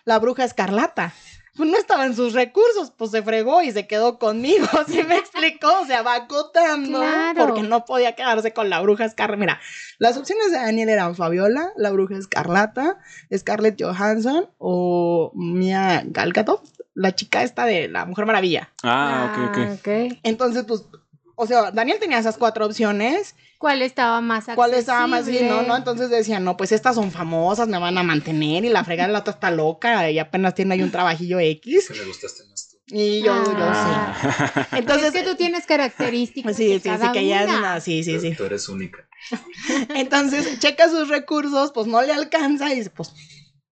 [0.05, 1.13] La bruja escarlata.
[1.57, 5.17] Pues no estaba en sus recursos, pues se fregó y se quedó conmigo, ¿sí me
[5.17, 5.69] explicó?
[5.83, 7.47] O sea, va acotando Claro.
[7.47, 9.39] porque no podía quedarse con la bruja escarlata.
[9.39, 9.61] Mira,
[9.99, 12.99] las opciones de Daniel eran Fabiola, la bruja escarlata,
[13.33, 16.61] Scarlett Johansson o Mia Galgadot,
[16.93, 18.71] la chica esta de la Mujer Maravilla.
[18.83, 19.79] Ah, ok, ok.
[19.79, 20.19] ok.
[20.25, 20.85] Entonces, pues,
[21.35, 24.57] o sea, Daniel tenía esas cuatro opciones ¿Cuál estaba más accesible?
[24.57, 25.63] ¿Cuál estaba más bien, no?
[25.63, 25.75] no?
[25.75, 29.21] Entonces decían, no, pues estas son famosas, me van a mantener y la fregada la
[29.21, 31.89] otra está loca y apenas tiene ahí un trabajillo X.
[31.89, 32.77] Que me gustaste más tú.
[32.89, 34.67] Y yo, yo Ah.
[34.71, 34.77] sí.
[34.77, 37.59] Entonces, es que tú tienes características sí, de sí, sí, cada que ya es una.
[37.59, 38.35] una, sí, sí, sí.
[38.37, 39.09] Tú eres única.
[39.95, 43.15] Entonces, checa sus recursos, pues no le alcanza y dice, pues,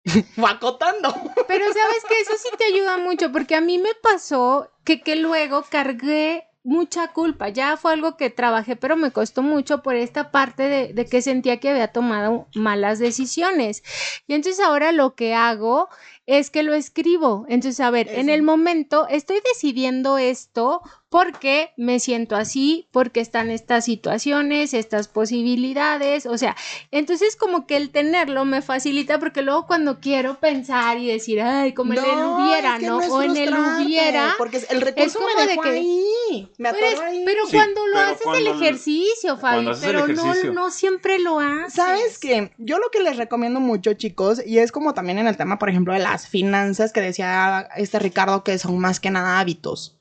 [0.43, 1.15] va acotando.
[1.47, 5.15] Pero sabes que eso sí te ayuda mucho, porque a mí me pasó que, que
[5.15, 7.47] luego cargué mucha culpa.
[7.47, 11.21] Ya fue algo que trabajé, pero me costó mucho por esta parte de, de que
[11.21, 13.83] sentía que había tomado malas decisiones.
[14.27, 15.87] Y entonces ahora lo que hago
[16.25, 17.45] es que lo escribo.
[17.47, 23.49] Entonces, a ver, en el momento estoy decidiendo esto porque me siento así, porque están
[23.49, 26.55] estas situaciones, estas posibilidades, o sea,
[26.91, 31.73] entonces como que el tenerlo me facilita porque luego cuando quiero pensar y decir, ay,
[31.73, 33.01] como en el hubiera, es que ¿no?
[33.01, 36.51] es o en el hubiera, Porque el recurso como me de que- ahí.
[36.57, 37.23] Me pero, ahí.
[37.25, 41.39] pero Sí, cuando lo pero haces cuando el ejercicio, Fabi, pero no, no siempre lo
[41.39, 41.73] haces.
[41.73, 42.51] ¿Sabes qué?
[42.57, 45.69] Yo lo que les recomiendo mucho, chicos, y es como también en el tema, por
[45.69, 49.96] ejemplo, de las finanzas que decía este Ricardo, que son más que nada hábitos.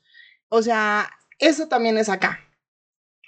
[0.49, 2.41] O sea, eso también es acá.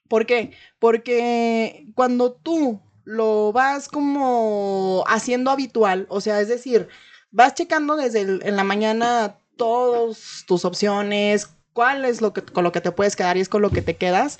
[0.09, 0.53] ¿Por qué?
[0.79, 6.89] Porque cuando tú lo vas como haciendo habitual, o sea, es decir,
[7.31, 12.65] vas checando desde el- en la mañana todas tus opciones, cuál es lo que con
[12.65, 14.39] lo que te puedes quedar y es con lo que te quedas,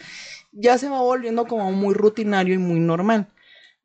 [0.53, 3.29] ya se va volviendo como muy rutinario y muy normal.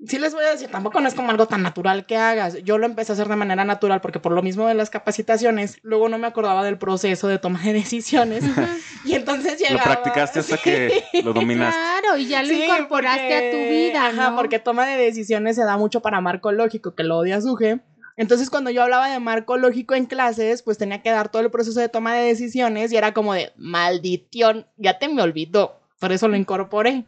[0.08, 2.58] Sí les voy a decir, tampoco no es como algo tan natural que hagas.
[2.64, 5.78] Yo lo empecé a hacer de manera natural porque por lo mismo de las capacitaciones,
[5.82, 8.44] luego no me acordaba del proceso de toma de decisiones.
[9.06, 9.84] y entonces Lo llegaba...
[9.84, 11.80] practicaste hasta que lo dominaste.
[11.80, 14.36] Claro, y ya lo Sí, incorporaste a tu vida, Ajá, ¿no?
[14.36, 17.80] porque toma de decisiones se da mucho para marco lógico, que lo odia Suje.
[18.16, 21.50] Entonces, cuando yo hablaba de marco lógico en clases, pues tenía que dar todo el
[21.50, 25.80] proceso de toma de decisiones y era como de, maldición, ya te me olvidó.
[26.00, 27.06] Por eso lo incorporé.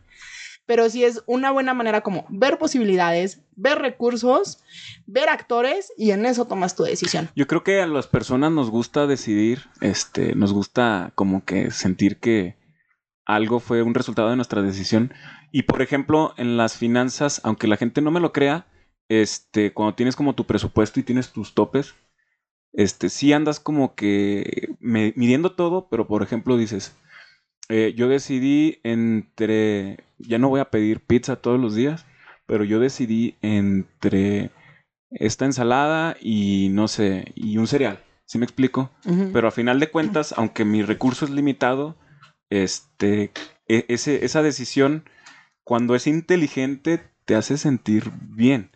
[0.66, 4.60] Pero sí es una buena manera como ver posibilidades, ver recursos,
[5.06, 7.30] ver actores y en eso tomas tu decisión.
[7.36, 12.18] Yo creo que a las personas nos gusta decidir, este, nos gusta como que sentir
[12.18, 12.56] que
[13.26, 15.14] algo fue un resultado de nuestra decisión.
[15.52, 18.68] Y por ejemplo, en las finanzas, aunque la gente no me lo crea,
[19.10, 21.94] este, cuando tienes como tu presupuesto y tienes tus topes,
[22.74, 26.96] este, sí andas como que midiendo todo, pero por ejemplo dices,
[27.70, 32.06] eh, yo decidí entre, ya no voy a pedir pizza todos los días,
[32.46, 34.52] pero yo decidí entre
[35.12, 38.04] esta ensalada y no sé, y un cereal.
[38.26, 38.92] ¿Sí me explico?
[39.34, 41.96] Pero a final de cuentas, aunque mi recurso es limitado,
[42.50, 43.32] este,
[43.68, 45.04] e- ese, esa decisión,
[45.64, 48.72] cuando es inteligente, te hace sentir bien.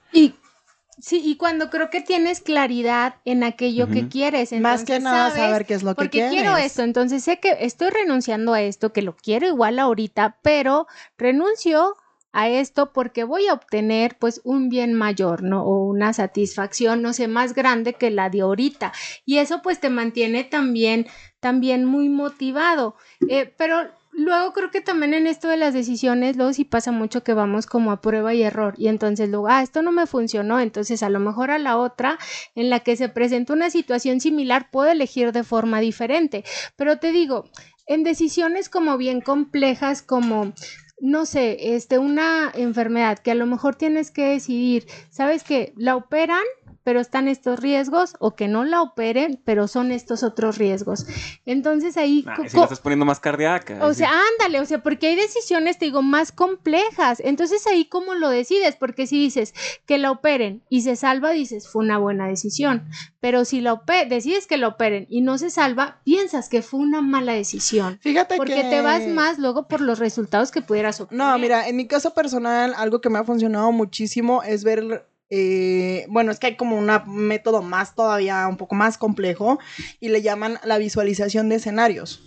[0.99, 5.03] Y sí, y cuando creo que tienes claridad en aquello que quieres, Más que entonces
[5.03, 6.31] nada sabes, saber qué es lo que porque quieres.
[6.31, 10.87] quiero esto, entonces sé que estoy renunciando a esto, que lo quiero igual ahorita, pero
[11.17, 11.95] renuncio
[12.31, 15.63] a esto porque voy a obtener pues un bien mayor, ¿no?
[15.63, 18.93] O una satisfacción, no sé, más grande que la de ahorita.
[19.25, 21.07] Y eso pues te mantiene también,
[21.39, 22.95] también muy motivado.
[23.29, 27.23] Eh, pero luego creo que también en esto de las decisiones, luego sí pasa mucho
[27.23, 28.75] que vamos como a prueba y error.
[28.77, 32.19] Y entonces luego, ah, esto no me funcionó, entonces a lo mejor a la otra
[32.55, 36.43] en la que se presenta una situación similar puedo elegir de forma diferente.
[36.75, 37.49] Pero te digo,
[37.87, 40.53] en decisiones como bien complejas, como
[41.01, 45.95] no sé, este, una enfermedad que a lo mejor tienes que decidir, sabes que la
[45.95, 46.43] operan,
[46.89, 51.05] pero están estos riesgos, o que no la operen, pero son estos otros riesgos.
[51.45, 52.25] Entonces ahí...
[52.25, 53.77] Ah, si la estás poniendo más cardíaca.
[53.85, 53.99] o sí.
[53.99, 57.19] sea, ándale, o sea, porque hay decisiones, te digo, más complejas.
[57.23, 59.53] Entonces ahí cómo lo decides, porque si dices
[59.85, 62.89] que la operen y se salva, dices, fue una buena decisión.
[63.19, 67.01] Pero si la decides que la operen y no se salva, piensas que fue una
[67.01, 67.99] mala decisión.
[68.01, 68.63] Fíjate Porque que...
[68.63, 71.23] te vas más luego por los resultados que pudieras obtener.
[71.23, 76.05] No, mira, en mi caso personal, algo que me ha funcionado muchísimo es ver, eh,
[76.09, 79.59] bueno, es que hay como un método más todavía, un poco más complejo,
[79.99, 82.21] y le llaman la visualización de escenarios.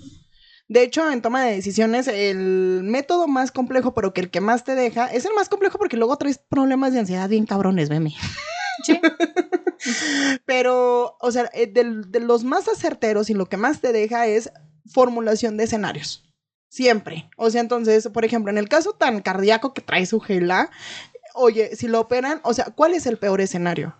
[0.68, 4.64] De hecho, en toma de decisiones, el método más complejo, pero que el que más
[4.64, 8.14] te deja, es el más complejo porque luego traes problemas de ansiedad bien cabrones, veme.
[8.84, 8.98] Sí.
[10.46, 14.26] Pero, o sea, eh, del- de, los más acerteros y lo que más te deja
[14.26, 14.50] es
[14.86, 16.24] formulación de escenarios.
[16.68, 17.28] Siempre.
[17.36, 20.70] O sea, entonces, por ejemplo, en el caso tan cardíaco que trae su gela,
[21.34, 23.94] oye, si lo operan, o sea, ¿cuál es el peor escenario?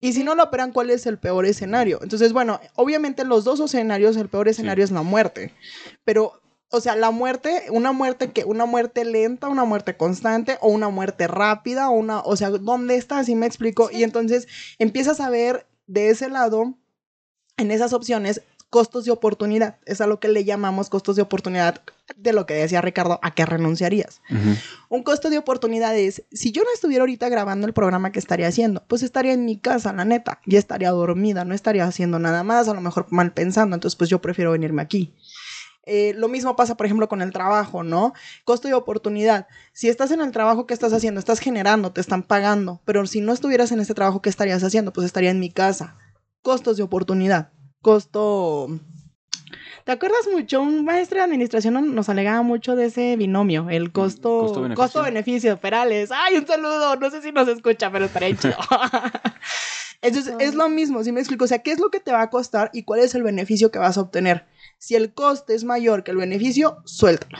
[0.00, 1.98] Y si no lo operan, ¿cuál es el peor escenario?
[2.02, 5.54] Entonces, bueno, obviamente los dos escenarios, el peor escenario es la muerte.
[6.04, 10.68] Pero, o sea, la muerte, una muerte que, una muerte lenta, una muerte constante, o
[10.68, 13.18] una muerte rápida, o una, o sea, ¿dónde está?
[13.18, 13.90] Así me explico.
[13.90, 14.46] Y entonces
[14.78, 16.74] empiezas a ver de ese lado,
[17.56, 19.78] en esas opciones, costos de oportunidad.
[19.86, 21.82] Es a lo que le llamamos costos de oportunidad
[22.14, 24.20] de lo que decía Ricardo, a qué renunciarías.
[24.88, 28.48] Un costo de oportunidad es, si yo no estuviera ahorita grabando el programa que estaría
[28.48, 32.42] haciendo, pues estaría en mi casa, la neta, ya estaría dormida, no estaría haciendo nada
[32.44, 35.14] más, a lo mejor mal pensando, entonces pues yo prefiero venirme aquí.
[35.88, 38.12] Eh, lo mismo pasa, por ejemplo, con el trabajo, ¿no?
[38.44, 39.46] Costo de oportunidad.
[39.72, 43.20] Si estás en el trabajo que estás haciendo, estás generando, te están pagando, pero si
[43.20, 44.92] no estuvieras en este trabajo, ¿qué estarías haciendo?
[44.92, 45.96] Pues estaría en mi casa.
[46.42, 47.52] Costos de oportunidad.
[47.80, 48.80] Costo...
[49.86, 50.60] ¿Te acuerdas mucho?
[50.62, 54.40] Un maestro de administración no- nos alegaba mucho de ese binomio, el costo...
[54.40, 54.82] costo-beneficio.
[54.84, 56.10] Costo-beneficio, Perales.
[56.10, 56.96] ¡Ay, un saludo!
[56.96, 58.56] No sé si nos escucha, pero estaría chido.
[60.02, 61.44] Entonces, es lo mismo, si me explico?
[61.44, 63.70] O sea, ¿qué es lo que te va a costar y cuál es el beneficio
[63.70, 64.46] que vas a obtener?
[64.78, 67.38] Si el coste es mayor que el beneficio, suéltalo.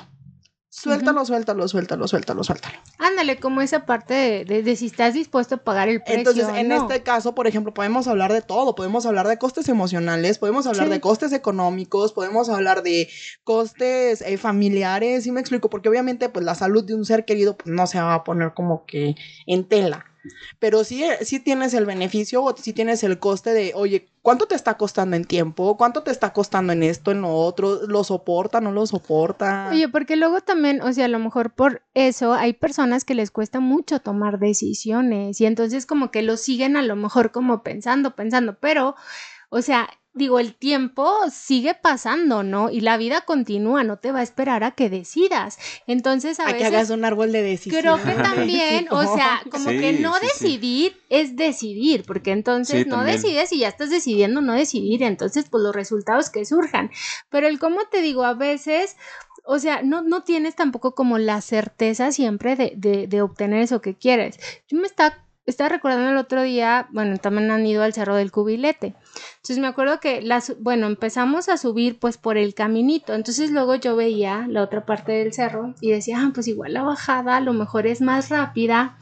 [0.79, 2.75] Suéltalo, suéltalo, suéltalo, suéltalo, suéltalo.
[2.99, 6.19] Ándale, como esa parte de, de- de si estás dispuesto a pagar el precio.
[6.19, 6.75] Entonces, en ¿no?
[6.83, 8.75] este caso, por ejemplo, podemos hablar de todo.
[8.75, 10.93] Podemos hablar de costes emocionales, podemos hablar Sí.
[10.93, 13.09] de costes económicos, podemos hablar de
[13.43, 15.71] costes eh, familiares, ¿sí me explico?
[15.71, 18.53] Porque obviamente, pues la salud de un ser querido pues, no se va a poner
[18.53, 19.15] como que
[19.47, 20.05] en tela.
[20.59, 24.47] Pero sí, eh, sí tienes el beneficio o sí tienes el coste de, oye, ¿cuánto
[24.47, 25.77] te está costando en tiempo?
[25.77, 27.87] ¿Cuánto te está costando en esto, en lo otro?
[27.87, 29.69] ¿Lo soporta, no lo soporta?
[29.71, 33.31] Oye, porque luego también, o sea, a lo mejor por eso hay personas que les
[33.31, 38.17] cuesta mucho tomar decisiones y entonces como que lo siguen a lo mejor como pensando,
[38.17, 38.95] pensando, pero,
[39.49, 42.71] o sea, digo, el tiempo sigue pasando, ¿no?
[42.71, 45.59] Y la vida continúa, no te va a esperar a que decidas.
[45.87, 46.69] Entonces, a, a que veces...
[46.69, 47.81] hagas un árbol de decisión.
[47.81, 50.27] Creo que también, o sea, como Sí, que no sí, sí.
[50.45, 53.17] decidir es decidir, porque entonces Sí, no también.
[53.21, 56.91] decides y ya estás decidiendo no decidir, entonces pues los resultados que surjan.
[57.31, 58.97] Pero el cómo te digo, a veces,
[59.45, 63.81] o sea, no, no tienes tampoco como la certeza siempre de, de, de obtener eso
[63.81, 64.39] que quieres.
[64.69, 68.33] Yo me estaba, estaba recordando el otro día, bueno, también han ido al Cerro del
[68.33, 68.95] Cubilete.
[69.37, 73.15] Entonces me acuerdo que las, bueno, empezamos a subir pues por el caminito.
[73.15, 76.83] Entonces luego yo veía la otra parte del cerro y decía, ah, pues igual la
[76.83, 78.99] bajada a lo mejor es más rápida.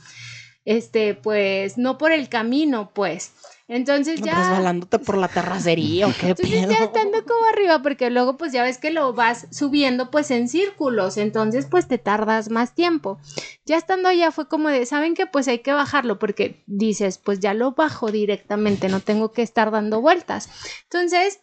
[0.66, 3.32] Este, pues no por el camino, pues.
[3.66, 4.34] Entonces ya.
[4.34, 6.70] Resbalándote por la terracería o qué Entonces pedo.
[6.70, 10.48] ya estando como arriba, porque luego pues ya ves que lo vas subiendo pues en
[10.48, 13.18] círculos, entonces pues te tardas más tiempo.
[13.64, 15.26] Ya estando allá fue como de, ¿saben qué?
[15.26, 19.70] Pues hay que bajarlo porque dices, pues ya lo bajo directamente, no tengo que estar
[19.70, 20.50] dando vueltas.
[20.84, 21.40] Entonces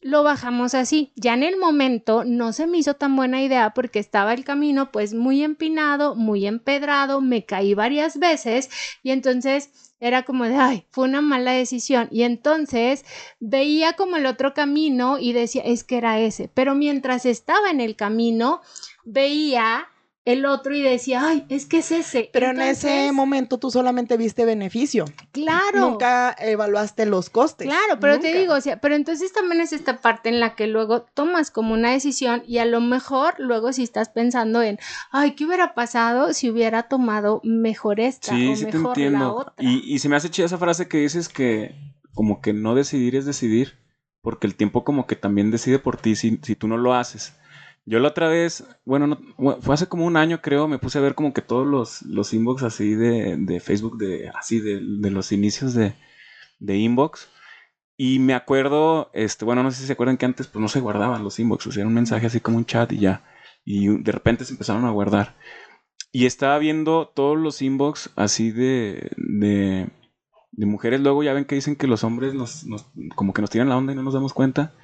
[0.00, 1.12] lo bajamos así.
[1.16, 4.90] Ya en el momento no se me hizo tan buena idea porque estaba el camino
[4.90, 8.70] pues muy empinado, muy empedrado, me caí varias veces
[9.02, 12.08] y entonces era como de, ay, fue una mala decisión.
[12.10, 13.04] Y entonces
[13.38, 16.50] veía como el otro camino y decía, es que era ese.
[16.52, 18.62] Pero mientras estaba en el camino,
[19.04, 19.86] veía
[20.24, 22.30] el otro y decía, ay, es que es ese.
[22.32, 25.04] Pero en ese momento tú solamente viste beneficio.
[25.32, 25.80] claro.
[25.80, 27.66] Nunca evaluaste los costes.
[27.66, 30.68] Claro, pero te digo, o sea, pero entonces también es esta parte en la que
[30.68, 34.78] luego tomas como una decisión y a lo mejor luego si estás pensando en,
[35.10, 39.04] ay, ¿qué hubiera pasado si hubiera tomado mejor esta Sí, o sí te mejor la
[39.04, 39.34] entiendo.
[39.34, 39.54] otra?
[39.58, 41.74] Y, y se me hace chida esa frase que dices que
[42.14, 43.78] como que no decidir es decidir,
[44.20, 47.32] porque el tiempo como que también decide por ti si, si tú no lo haces.
[47.84, 51.02] Yo la otra vez, bueno, no- fue hace como un año creo, me puse a
[51.02, 55.10] ver como que todos los, los inbox así de, de Facebook, de, así de, de
[55.10, 55.94] los inicios de,
[56.60, 57.28] de inbox.
[57.96, 60.80] Y me acuerdo, este, bueno, no sé si se acuerdan que antes pues no se
[60.80, 63.24] guardaban los inbox, o sea, era un mensaje así como un chat y ya.
[63.64, 65.36] Y de repente se empezaron a guardar.
[66.12, 69.90] Y estaba viendo todos los inbox así de, de,
[70.52, 71.00] de mujeres.
[71.00, 73.76] Luego ya ven que dicen que los hombres nos, nos- como que nos tiran la
[73.76, 74.74] onda y no nos damos cuenta.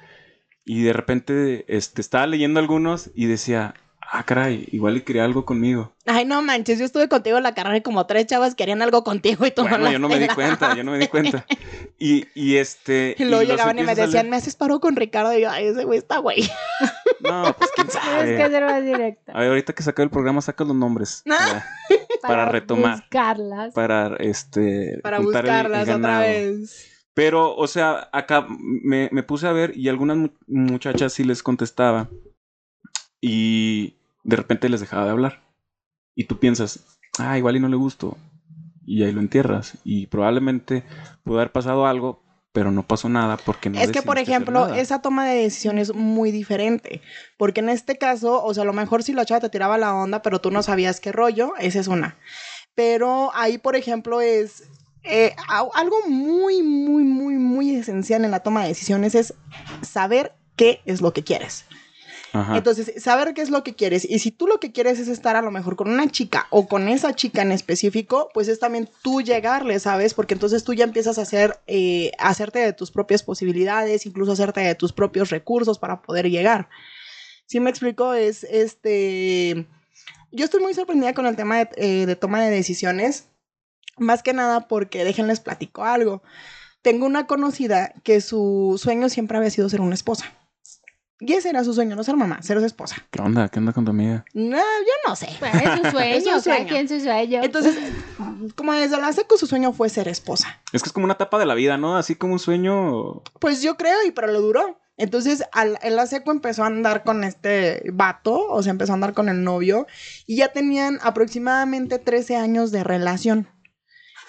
[0.71, 5.43] Y de repente este, estaba leyendo algunos y decía, ah, caray, igual y quería algo
[5.43, 5.93] conmigo.
[6.05, 9.03] Ay, no manches, yo estuve contigo en la carrera y como tres chavas querían algo
[9.03, 11.43] contigo y tú Bueno, no yo no me di cuenta, yo no me di cuenta.
[12.01, 13.15] Y, y este...
[13.17, 15.37] Y luego llegaban y me decían, me haces paro con Ricardo.
[15.37, 16.47] Y yo, ay, ese güey está güey.
[17.21, 18.37] No, pues quién Tienes sabe.
[18.37, 19.31] que ser más directo.
[19.35, 21.23] A ver, ahorita que saca el programa, saca los nombres.
[21.29, 21.65] Ah.
[22.21, 22.99] Para, para retomar.
[23.01, 23.73] Buscarlas.
[23.73, 24.99] para este.
[25.03, 26.98] Para juntar el- el buscarlas otra vez.
[27.19, 31.43] Pero, o sea, acá me, me puse a ver y algunas mu- muchachas sí les
[31.43, 32.07] contestaba.
[33.21, 35.41] Y de repente les dejaba de hablar.
[36.15, 38.17] Y tú piensas, ah, igual y no le gusto.
[38.85, 39.77] Y ahí lo entierras.
[39.83, 40.83] Y probablemente
[41.23, 45.01] pudo haber pasado algo, pero no pasó nada porque no es que, por ejemplo, esa
[45.01, 47.01] toma de decisión es muy diferente.
[47.37, 49.93] Porque en este caso, o sea, a lo mejor si la chava te tiraba la
[49.93, 52.17] onda, pero tú no sabías qué rollo, esa es una.
[52.75, 54.63] Pero ahí, por ejemplo, es
[55.03, 59.33] eh, algo muy, muy, muy, muy esencial en la toma de decisiones es
[59.81, 61.65] saber qué es lo que quieres.
[62.31, 62.57] Ajá.
[62.57, 64.05] Entonces, saber qué es lo que quieres.
[64.07, 66.67] Y si tú lo que quieres es estar a lo mejor con una chica o
[66.67, 70.13] con esa chica en específico, pues es también tú llegarle, ¿sabes?
[70.13, 74.33] Porque entonces tú ya empiezas a hacer, eh, a hacerte de tus propias posibilidades, incluso
[74.33, 76.69] hacerte de tus propios recursos para poder llegar.
[77.47, 78.13] ¿Sí me explico?
[78.13, 79.65] Es este.
[80.31, 83.25] Yo estoy muy sorprendida con el tema de, eh, de toma de decisiones.
[83.99, 86.21] Más que nada porque déjenles platico algo.
[86.81, 90.25] Tengo una conocida que su sueño siempre había sido ser una esposa.
[91.21, 92.95] Y ese era su sueño, no ser mamá, ser su esposa.
[93.11, 93.49] ¿Qué onda?
[93.49, 94.23] ¿Qué onda con tu amiga?
[94.33, 95.27] No, yo no sé.
[95.37, 96.67] Pues, es un sueño, Es sueño.
[96.69, 97.41] quien su sueño.
[97.43, 97.75] Entonces,
[98.55, 100.61] como desde la seco su sueño fue ser esposa.
[100.71, 101.97] Es que es como una etapa de la vida, ¿no?
[101.97, 103.21] Así como un sueño.
[103.41, 104.79] Pues yo creo, y pero lo duró.
[104.95, 108.95] Entonces, al, en la seco empezó a andar con este vato, o sea, empezó a
[108.95, 109.87] andar con el novio,
[110.25, 113.49] y ya tenían aproximadamente 13 años de relación.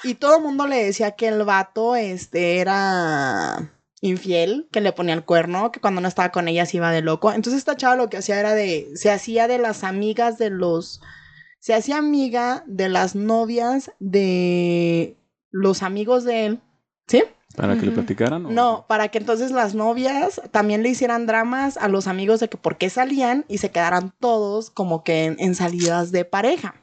[0.04, 5.14] Y todo el mundo le decía que el vato, este, era infiel, que le ponía
[5.14, 7.32] el cuerno, que cuando no estaba con ella se iba de loco.
[7.32, 11.00] Entonces esta chava lo que hacía era de, se hacía de las amigas de los,
[11.58, 15.16] se hacía amiga de las novias de
[15.50, 16.60] los amigos de él,
[17.06, 17.24] ¿sí?
[17.56, 18.46] ¿Para que le platicaran?
[18.46, 22.48] o- No, para que entonces las novias también le hicieran dramas a los amigos de
[22.48, 26.76] que por qué salían y se quedaran todos como que en, en salidas de pareja.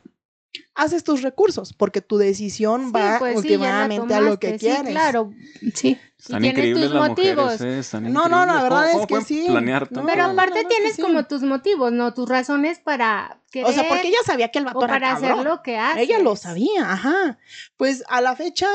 [0.79, 4.59] Haces tus recursos porque tu decisión Sí, va pues sí, últimamente a lo que sí,
[4.59, 4.91] quieres.
[4.91, 5.31] claro,
[5.73, 5.97] sí.
[6.19, 7.53] Están tienes tus las motivos.
[7.53, 7.79] mujeres, ¿eh?
[7.79, 9.45] Están No, no, la verdad ¿Cómo- es que sí.
[9.47, 10.05] planear No?
[10.05, 11.01] Pero no, aparte no, no, tienes sí.
[11.01, 12.13] como tus motivos, ¿no?
[12.13, 15.13] Tus razones para querer O sea, porque ella sabía que el vato o era para
[15.13, 15.45] hacer cabrón.
[15.47, 16.01] lo que hace.
[16.03, 17.39] Ella lo sabía, ajá.
[17.77, 18.67] Pues a la fecha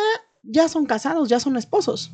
[0.42, 2.10] ya son casados, ya son esposos.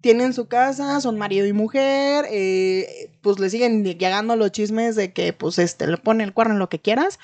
[0.00, 5.12] Tienen su casa, son marido y mujer, eh, pues le siguen llegando los chismes de
[5.12, 7.18] que pues este le pone el cuerno en lo que quieras.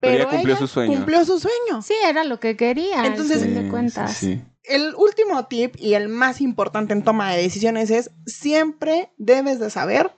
[0.00, 0.92] Pero Pero, ella cumplió ella su sueño.
[0.94, 1.82] Cumplió su sueño.
[1.82, 3.06] Sí, era lo que quería.
[3.06, 4.16] Entonces- Sí, de cuentas.
[4.16, 4.42] sí, sí.
[4.64, 9.70] El último tip y el más importante en toma de decisiones es siempre debes de
[9.70, 10.10] saber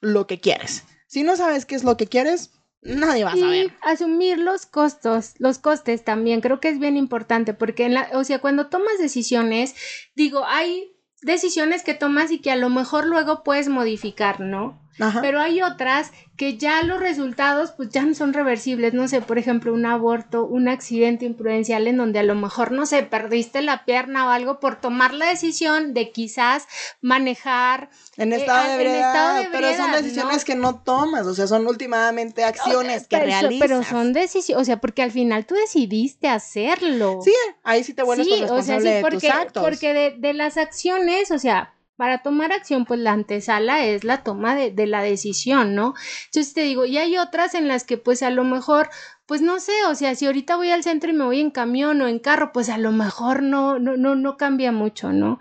[0.00, 0.84] lo que quieres.
[1.06, 2.50] Si no sabes qué es lo que quieres,
[2.82, 3.72] nadie va a Y saber.
[3.82, 8.24] asumir los costos, los costes también, creo que es bien importante, porque en la, o
[8.24, 9.74] sea, cuando tomas decisiones,
[10.16, 14.80] digo, hay decisiones que tomas y que a lo mejor luego puedes modificar, ¿no?
[14.98, 15.20] Ajá.
[15.22, 19.38] Pero hay otras que ya los resultados pues ya no son reversibles, no sé, por
[19.38, 23.84] ejemplo, un aborto, un accidente imprudencial en donde a lo mejor, no sé, perdiste la
[23.84, 26.66] pierna o algo por tomar la decisión de quizás
[27.00, 30.44] manejar En Eh, estado de en ebriedad, estado de pero son decisiones ¿no?
[30.44, 33.68] que no tomas, o sea, son últimamente acciones que pero, realizas.
[33.68, 37.20] Pero son decisiones, o sea, porque al final tú decidiste hacerlo.
[37.24, 37.32] Sí,
[37.64, 38.46] ahí sí te vuelves Sí, o sea,
[38.78, 39.62] responsable sí, de porque, tus actos.
[39.62, 44.22] porque de, de las acciones, o sea, para tomar acción, pues la antesala es la
[44.22, 45.92] toma de, de la decisión, ¿no?
[46.28, 48.88] Entonces te digo, y hay otras en las que pues a lo mejor,
[49.26, 52.00] pues no sé, o sea, si ahorita voy al centro y me voy en camión
[52.00, 55.40] o en carro, pues a lo mejor no, no, no, no cambia mucho, ¿no?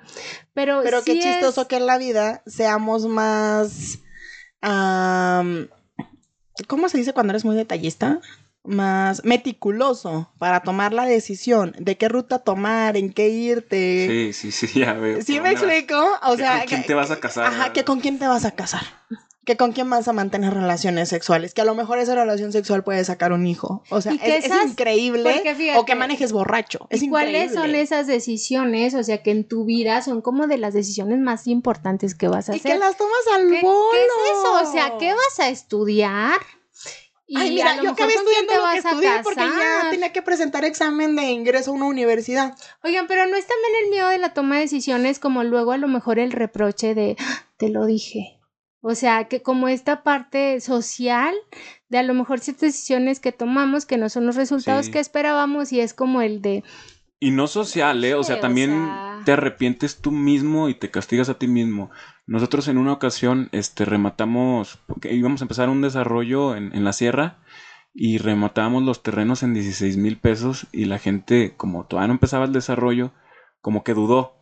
[0.54, 4.00] Pero, Pero sí qué chistoso es- que en la vida seamos más.
[6.68, 8.20] ¿Cómo se dice cuando eres muy detallista?
[8.66, 14.06] Más meticuloso para tomar la decisión de qué ruta tomar, en qué irte.
[14.34, 15.22] Sí, sí, sí, ya veo.
[15.22, 15.96] ¿Sí me explico?
[16.24, 17.46] O sea, ¿Con quién te vas a casar?
[17.48, 18.82] Ajá, que con quién te vas a casar.
[19.46, 21.54] Que con quién vas a mantener relaciones sexuales.
[21.56, 23.82] Que a lo mejor esa relación sexual puede sacar un hijo.
[23.90, 25.42] O sea, Y que es, es increíble.
[25.42, 26.86] fíjate, o que manejes borracho.
[26.92, 28.94] Es ¿Y cuáles son esas decisiones?
[28.94, 32.50] O sea, que en tu vida son como de las decisiones más importantes que vas
[32.50, 32.74] a Y hacer.
[32.74, 33.86] que las tomas al ¿Qué, bolo.
[33.94, 34.70] qué es eso?
[34.70, 36.38] O sea, ¿qué vas a estudiar?
[37.32, 39.90] Y Ay, mira, a lo yo mejor acabé estudiando te lo que estudié porque ya
[39.92, 42.58] tenía que presentar examen de ingreso a una universidad.
[42.84, 45.78] Oigan, pero no es también el miedo de la toma de decisiones como luego a
[45.78, 48.40] lo mejor el reproche de "Ah, te lo dije.
[48.82, 51.36] O sea, que como esta parte social
[51.90, 54.92] de a lo mejor ciertas decisiones que tomamos que no son los resultados Sí.
[54.94, 56.64] que esperábamos y es como el de
[57.20, 58.16] Y no social, ¿eh?
[58.16, 58.90] O sea, también
[59.26, 61.92] te arrepientes tú mismo y te castigas a ti mismo.
[62.26, 66.94] Nosotros en una ocasión, este, rematamos, porque íbamos a empezar un desarrollo en, en la
[66.94, 67.40] sierra
[67.94, 72.46] y rematábamos los terrenos en 16 mil pesos y la gente, como todavía no empezaba
[72.46, 73.12] el desarrollo,
[73.62, 74.36] como que dudó.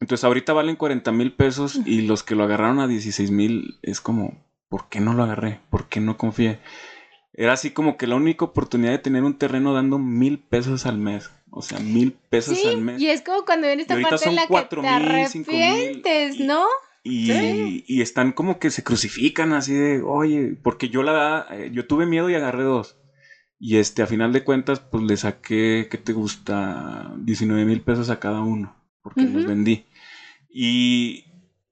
[0.00, 4.00] Entonces ahorita valen 40 mil pesos y los que lo agarraron a 16 mil es
[4.00, 5.60] como, ¿por qué no lo agarré?
[5.70, 6.60] ¿Por qué no confié?
[7.32, 10.98] Era así como que la única oportunidad de tener un terreno dando mil pesos al
[10.98, 11.30] mes.
[11.56, 13.00] O sea, mil pesos Sí, al mes.
[13.00, 16.34] y es como cuando viene esta parte en la que te mil, cinco mil, arrepientes,
[16.40, 16.64] y- ¿no?
[17.04, 17.84] Y, Sí.
[17.86, 22.06] y están como que se crucifican así de, oye, porque yo la eh, yo tuve
[22.06, 22.96] miedo y agarré dos.
[23.58, 27.12] Y este, a final de cuentas, pues le saqué, ¿qué te gusta?
[27.18, 29.86] 19 mil pesos a cada uno, porque los vendí.
[30.48, 31.24] Y,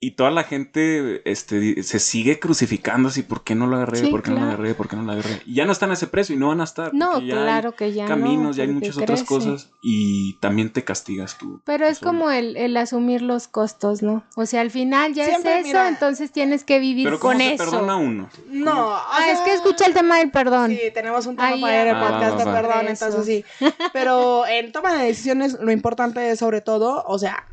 [0.04, 3.98] y toda la gente este, se sigue crucificando así, ¿por qué no lo agarré?
[4.00, 4.74] Sí, ¿Por qué no lo agarré?
[4.74, 5.40] ¿Por qué no lo agarré?
[5.46, 6.92] Y ya no están a ese precio y no van a estar.
[6.92, 11.38] No, claro que ya no, caminos, ya hay muchas otras cosas y también te castigas
[11.38, 11.62] tú.
[11.64, 12.10] Pero es solo.
[12.10, 14.24] como el, el asumir los costos, ¿no?
[14.34, 15.88] O sea, al final ya Siempre, es eso, mira.
[15.88, 17.64] entonces tienes que vivir Pero ¿cómo con se eso.
[17.70, 18.28] perdona uno?
[18.48, 20.72] No, Ah, es que escucha el tema del perdón.
[20.72, 22.08] Sí, tenemos un tema Ahí para ir el ya.
[22.08, 23.04] podcast de perdón, Eso.
[23.06, 23.44] entonces sí.
[23.92, 27.46] Pero en toma de decisiones, lo importante es sobre todo, o sea,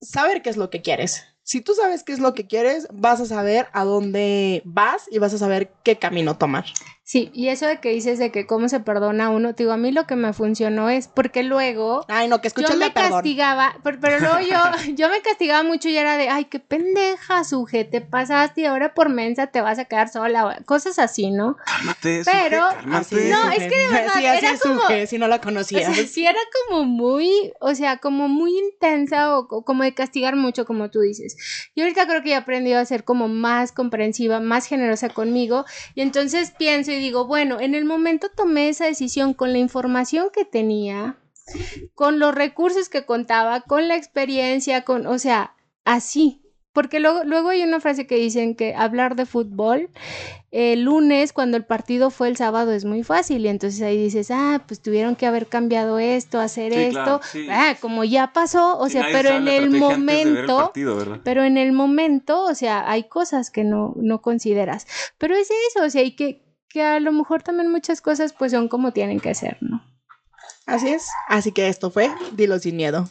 [0.00, 1.26] saber qué es lo que quieres.
[1.52, 5.18] Si tú sabes qué es lo que quieres, vas a saber a dónde vas y
[5.18, 6.64] vas a saber qué camino tomar.
[7.04, 9.72] Sí, y eso de que dices de que cómo se perdona a uno, te digo,
[9.72, 13.10] a mí lo que me funcionó es porque luego Ay, no, que yo me perdón.
[13.14, 14.56] castigaba, pero, pero luego yo,
[14.94, 18.94] yo me castigaba mucho y era de, ay, qué pendeja, suje, te pasaste y ahora
[18.94, 21.56] por mensa te vas a quedar sola, o cosas así, ¿no?
[21.66, 23.30] Cálmate, Pero- suje, cálmate.
[23.30, 23.56] No, Suje.
[23.66, 25.94] es que de verdad, Sí, así era es como- Suje, si no la O conocías.
[25.96, 26.38] sea, sí era
[26.68, 31.00] como muy, o sea, como muy intensa o co- como de castigar mucho, como tú
[31.00, 31.36] dices.
[31.74, 35.64] Y ahorita creo que he aprendido a ser como más comprensiva, más generosa conmigo.
[35.96, 40.28] Y entonces pienso y digo, bueno, en el momento tomé esa decisión con la información
[40.32, 41.18] que tenía,
[41.94, 46.38] con los recursos que contaba, con la experiencia, con, o sea, así.
[46.72, 49.90] Porque luego, luego hay una frase que dicen que hablar de fútbol
[50.52, 54.30] el lunes cuando el partido fue el sábado es muy fácil y entonces ahí dices,
[54.30, 57.46] ah, pues tuvieron que haber cambiado esto, hacer Sí, esto, claro, sí.
[57.50, 60.70] ah, como ya pasó, o sea, pero en el momento,
[61.24, 64.86] pero en el momento, o sea, hay cosas que no, no consideras,
[65.16, 66.42] pero es eso, o sea, y que,
[66.72, 69.82] que a lo mejor también muchas cosas pues son como tienen que ser, ¿no?
[70.66, 71.08] Así es.
[71.28, 73.08] Así que esto fue Dilo sin miedo.